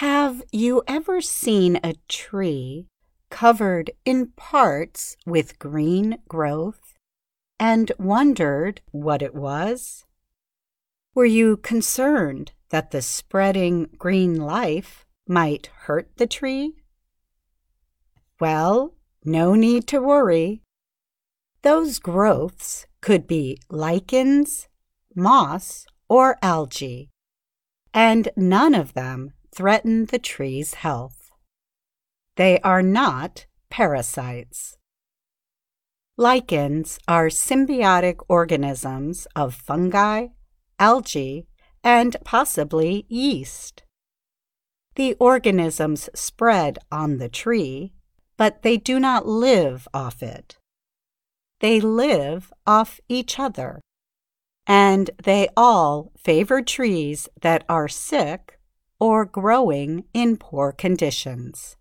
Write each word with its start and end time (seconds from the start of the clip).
Have 0.00 0.42
you 0.50 0.82
ever 0.88 1.20
seen 1.20 1.78
a 1.84 1.92
tree 2.08 2.86
covered 3.28 3.90
in 4.06 4.28
parts 4.28 5.14
with 5.26 5.58
green 5.58 6.16
growth 6.26 6.94
and 7.58 7.92
wondered 7.98 8.80
what 8.92 9.20
it 9.20 9.34
was? 9.34 10.06
Were 11.14 11.26
you 11.26 11.58
concerned 11.58 12.52
that 12.70 12.92
the 12.92 13.02
spreading 13.02 13.90
green 13.98 14.36
life 14.36 15.04
might 15.28 15.66
hurt 15.80 16.16
the 16.16 16.26
tree? 16.26 16.76
Well, 18.40 18.94
no 19.22 19.54
need 19.54 19.86
to 19.88 20.00
worry. 20.00 20.62
Those 21.60 21.98
growths 21.98 22.86
could 23.02 23.26
be 23.26 23.58
lichens, 23.68 24.66
moss, 25.14 25.86
or 26.08 26.38
algae, 26.40 27.10
and 27.92 28.30
none 28.34 28.74
of 28.74 28.94
them 28.94 29.34
threaten 29.52 30.06
the 30.06 30.18
tree's 30.18 30.74
health. 30.74 31.30
They 32.36 32.60
are 32.60 32.82
not 32.82 33.46
parasites. 33.70 34.76
Lichens 36.16 36.98
are 37.08 37.28
symbiotic 37.28 38.16
organisms 38.28 39.26
of 39.34 39.54
fungi, 39.54 40.28
algae, 40.78 41.46
and 41.82 42.16
possibly 42.24 43.06
yeast. 43.08 43.82
The 44.96 45.14
organisms 45.14 46.10
spread 46.14 46.78
on 46.92 47.18
the 47.18 47.28
tree, 47.28 47.94
but 48.36 48.62
they 48.62 48.76
do 48.76 49.00
not 49.00 49.26
live 49.26 49.88
off 49.94 50.22
it. 50.22 50.58
They 51.60 51.80
live 51.80 52.52
off 52.66 53.00
each 53.08 53.38
other, 53.38 53.80
and 54.66 55.10
they 55.22 55.48
all 55.56 56.12
favor 56.16 56.60
trees 56.62 57.28
that 57.40 57.64
are 57.68 57.88
sick 57.88 58.59
or 59.00 59.24
growing 59.24 60.04
in 60.14 60.36
poor 60.36 60.70
conditions. 60.70 61.76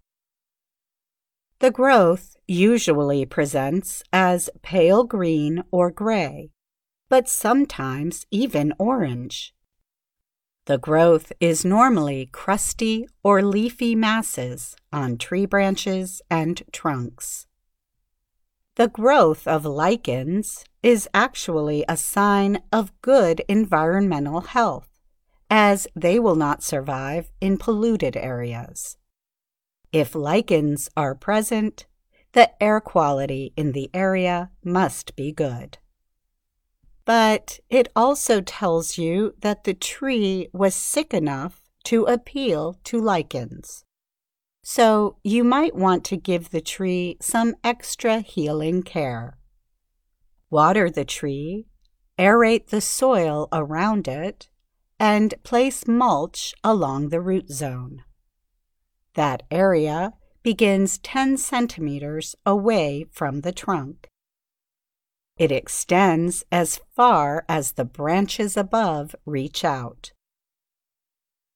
The 1.59 1.71
growth 1.71 2.37
usually 2.47 3.25
presents 3.25 4.01
as 4.13 4.49
pale 4.61 5.03
green 5.03 5.63
or 5.71 5.91
gray, 5.91 6.51
but 7.09 7.27
sometimes 7.27 8.25
even 8.31 8.73
orange. 8.79 9.53
The 10.65 10.77
growth 10.77 11.33
is 11.39 11.65
normally 11.65 12.29
crusty 12.31 13.07
or 13.23 13.41
leafy 13.41 13.95
masses 13.95 14.75
on 14.93 15.17
tree 15.17 15.45
branches 15.45 16.21
and 16.29 16.61
trunks. 16.71 17.47
The 18.75 18.87
growth 18.87 19.47
of 19.47 19.65
lichens 19.65 20.63
is 20.81 21.09
actually 21.13 21.83
a 21.89 21.97
sign 21.97 22.61
of 22.71 22.93
good 23.01 23.41
environmental 23.49 24.41
health 24.41 24.88
as 25.49 25.87
they 25.95 26.19
will 26.19 26.35
not 26.35 26.63
survive 26.63 27.31
in 27.41 27.57
polluted 27.57 28.15
areas. 28.15 28.97
If 29.91 30.13
lichens 30.13 30.89
are 30.95 31.15
present, 31.15 31.87
the 32.33 32.51
air 32.61 32.79
quality 32.79 33.53
in 33.55 33.71
the 33.71 33.89
area 33.93 34.51
must 34.63 35.15
be 35.15 35.31
good. 35.31 35.79
But 37.05 37.59
it 37.69 37.89
also 37.95 38.41
tells 38.41 38.99
you 38.99 39.33
that 39.39 39.63
the 39.63 39.73
tree 39.73 40.47
was 40.53 40.75
sick 40.75 41.11
enough 41.11 41.61
to 41.85 42.03
appeal 42.05 42.79
to 42.83 43.01
lichens. 43.01 43.83
So 44.61 45.17
you 45.23 45.43
might 45.43 45.75
want 45.75 46.03
to 46.05 46.17
give 46.17 46.51
the 46.51 46.61
tree 46.61 47.17
some 47.19 47.55
extra 47.63 48.19
healing 48.19 48.83
care. 48.83 49.39
Water 50.51 50.91
the 50.91 51.05
tree, 51.05 51.65
aerate 52.19 52.67
the 52.67 52.81
soil 52.81 53.47
around 53.51 54.07
it, 54.07 54.48
and 54.99 55.33
place 55.43 55.87
mulch 55.87 56.53
along 56.63 57.09
the 57.09 57.21
root 57.21 57.49
zone. 57.49 58.03
That 59.15 59.43
area 59.49 60.13
begins 60.43 60.97
10 60.99 61.37
centimeters 61.37 62.35
away 62.45 63.05
from 63.11 63.41
the 63.41 63.51
trunk. 63.51 64.09
It 65.37 65.51
extends 65.51 66.43
as 66.51 66.81
far 66.95 67.45
as 67.47 67.73
the 67.73 67.85
branches 67.85 68.57
above 68.57 69.15
reach 69.25 69.63
out. 69.63 70.11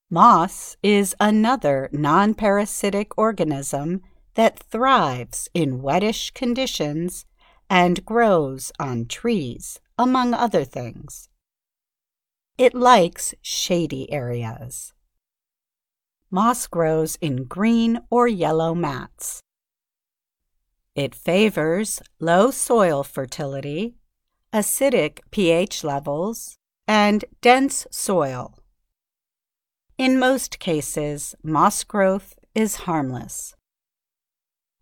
Moss 0.10 0.78
is 0.84 1.16
another 1.20 1.90
non 1.92 2.34
parasitic 2.34 3.18
organism 3.18 4.02
that 4.36 4.60
thrives 4.60 5.50
in 5.54 5.82
wettish 5.82 6.32
conditions 6.32 7.26
and 7.70 8.06
grows 8.06 8.72
on 8.80 9.06
trees, 9.06 9.80
among 9.98 10.34
other 10.34 10.64
things. 10.64 11.30
It 12.58 12.76
likes 12.76 13.34
shady 13.42 14.12
areas. 14.12 14.94
Moss 16.30 16.68
grows 16.68 17.16
in 17.16 17.46
green 17.46 18.02
or 18.12 18.28
yellow 18.28 18.76
mats. 18.76 19.42
It 20.96 21.16
favors 21.16 22.00
low 22.20 22.52
soil 22.52 23.04
fertility, 23.04 23.96
acidic 24.54 25.20
pH 25.32 25.84
levels, 25.84 26.58
and 26.88 27.26
dense 27.42 27.88
soil. 27.90 28.60
In 29.98 30.20
most 30.20 30.60
cases, 30.60 31.34
moss 31.44 31.84
growth 31.84 32.38
is 32.54 32.86
harmless. 32.86 33.56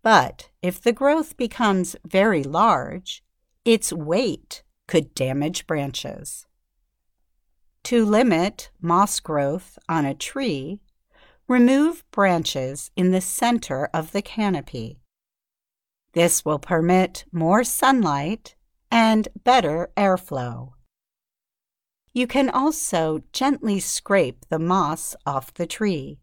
But 0.02 0.50
if 0.60 0.78
the 0.78 0.92
growth 0.92 1.38
becomes 1.38 1.96
very 2.04 2.42
large, 2.42 3.22
its 3.64 3.94
weight 3.94 4.62
could 4.86 5.14
damage 5.14 5.66
branches. 5.66 6.46
To 7.84 8.04
limit 8.04 8.70
moss 8.80 9.18
growth 9.18 9.78
on 9.88 10.06
a 10.06 10.14
tree, 10.14 10.80
remove 11.48 12.04
branches 12.10 12.90
in 12.96 13.10
the 13.10 13.20
center 13.20 13.88
of 13.92 14.12
the 14.12 14.22
canopy. 14.22 15.00
This 16.12 16.44
will 16.44 16.58
permit 16.58 17.24
more 17.32 17.64
sunlight 17.64 18.54
and 18.90 19.28
better 19.42 19.90
airflow. 19.96 20.72
You 22.12 22.26
can 22.26 22.50
also 22.50 23.20
gently 23.32 23.80
scrape 23.80 24.44
the 24.48 24.58
moss 24.58 25.16
off 25.26 25.52
the 25.54 25.66
tree. 25.66 26.20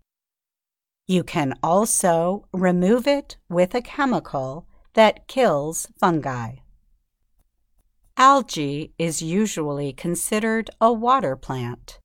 You 1.08 1.24
can 1.24 1.56
also 1.64 2.46
remove 2.54 3.08
it 3.08 3.38
with 3.50 3.74
a 3.74 3.82
chemical 3.82 4.68
that 4.94 5.28
kills 5.28 5.88
fungi. 6.00 6.58
Algae 8.20 8.94
is 9.00 9.22
usually 9.22 9.94
considered 9.94 10.70
a 10.82 10.92
water 10.92 11.38
plant. 11.38 12.00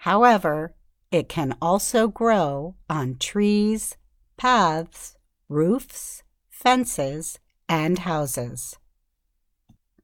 However, 0.00 0.74
it 1.10 1.26
can 1.26 1.56
also 1.62 2.06
grow 2.06 2.74
on 2.90 3.16
trees, 3.18 3.96
paths, 4.36 5.16
roofs, 5.48 6.22
fences, 6.50 7.38
and 7.66 8.00
houses. 8.00 8.76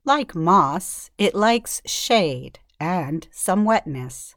Like 0.07 0.35
moss, 0.35 1.11
it 1.19 1.35
likes 1.35 1.83
shade 1.85 2.61
and 2.81 3.29
some 3.31 3.67
wetness. 3.67 4.35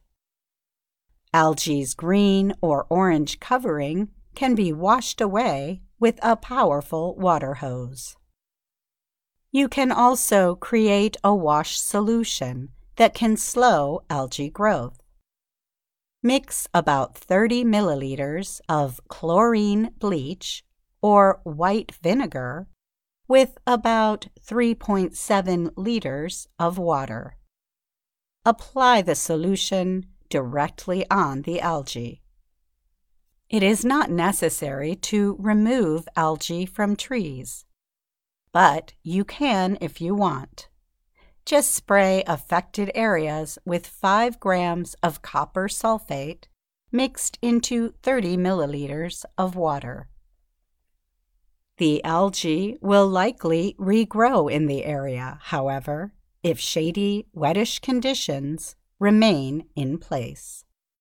Algae's 1.33 1.93
green 1.93 2.53
or 2.59 2.85
orange 2.89 3.39
covering 3.39 4.09
can 4.35 4.55
be 4.55 4.73
washed 4.73 5.21
away 5.21 5.83
with 6.01 6.19
a 6.21 6.35
powerful 6.35 7.15
water 7.15 7.55
hose. 7.55 8.17
You 9.55 9.69
can 9.69 9.89
also 9.89 10.55
create 10.55 11.15
a 11.23 11.33
wash 11.33 11.79
solution 11.79 12.71
that 12.97 13.13
can 13.13 13.37
slow 13.37 14.03
algae 14.09 14.49
growth. 14.49 15.01
Mix 16.21 16.67
about 16.73 17.17
30 17.17 17.63
milliliters 17.63 18.59
of 18.67 18.99
chlorine 19.07 19.91
bleach 19.97 20.65
or 21.01 21.39
white 21.45 21.93
vinegar 22.03 22.67
with 23.29 23.57
about 23.65 24.27
3.7 24.45 25.71
liters 25.77 26.49
of 26.59 26.77
water. 26.77 27.37
Apply 28.43 29.01
the 29.01 29.15
solution 29.15 30.07
directly 30.29 31.09
on 31.09 31.43
the 31.43 31.61
algae. 31.61 32.21
It 33.49 33.63
is 33.63 33.85
not 33.85 34.11
necessary 34.11 34.97
to 35.11 35.37
remove 35.39 36.09
algae 36.17 36.65
from 36.65 36.97
trees 36.97 37.64
but 38.55 38.93
you 39.03 39.25
can 39.25 39.77
if 39.81 39.99
you 39.99 40.15
want. 40.15 40.69
Just 41.45 41.73
spray 41.73 42.23
affected 42.25 42.89
areas 42.95 43.57
with 43.65 43.85
5 43.85 44.39
grams 44.39 44.95
of 45.03 45.21
copper 45.21 45.67
sulfate 45.67 46.45
mixed 46.89 47.37
into 47.41 47.95
30 48.01 48.37
milliliters 48.37 49.25
of 49.37 49.57
water. 49.57 50.07
The 51.79 52.01
algae 52.05 52.77
will 52.79 53.09
likely 53.09 53.75
regrow 53.77 54.49
in 54.49 54.67
the 54.67 54.85
area, 54.85 55.37
however, 55.41 56.13
if 56.41 56.57
shady, 56.57 57.27
wettish 57.33 57.79
conditions 57.79 58.77
remain 58.99 59.65
in 59.75 59.97
place. 59.97 60.63